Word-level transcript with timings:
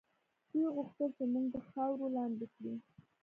دوی 0.51 0.67
غوښتل 0.75 1.09
چې 1.17 1.23
موږ 1.33 1.45
د 1.53 1.57
خاورو 1.69 2.07
لاندې 2.15 2.45
کړي. 2.55 2.73